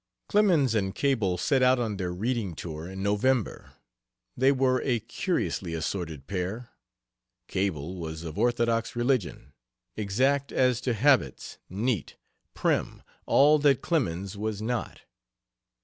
Clemens 0.27 0.73
and 0.73 0.95
Cable 0.95 1.37
set 1.37 1.61
out 1.61 1.77
on 1.77 1.97
their 1.97 2.11
reading 2.11 2.55
tour 2.55 2.89
in 2.89 3.03
November. 3.03 3.73
They 4.35 4.51
were 4.51 4.81
a 4.81 4.99
curiously 4.99 5.75
assorted 5.75 6.25
pair: 6.25 6.71
Cable 7.47 7.97
was 7.97 8.23
of 8.23 8.35
orthodox 8.35 8.95
religion, 8.95 9.53
exact 9.95 10.51
as 10.51 10.81
to 10.81 10.95
habits, 10.95 11.59
neat, 11.69 12.17
prim, 12.55 13.03
all 13.27 13.59
that 13.59 13.83
Clemens 13.83 14.35
was 14.35 14.59
not. 14.59 15.01